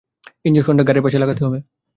ইঞ্জেকশনটা 0.45 0.83
ঘাড়ের 0.83 1.03
পাশে 1.05 1.17
লাগাতে 1.19 1.41
হবে। 1.45 1.59